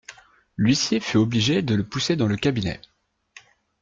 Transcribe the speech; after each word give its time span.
L'huissier 0.57 0.99
fut 0.99 1.17
obligé 1.17 1.61
de 1.61 1.75
le 1.75 1.83
pousser 1.83 2.15
dans 2.15 2.25
le 2.25 2.35
cabinet. 2.35 2.81